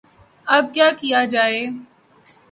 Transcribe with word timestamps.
اب 0.47 0.65
کیا 0.73 0.87
کیا 0.99 1.19
جائے؟ 1.33 1.59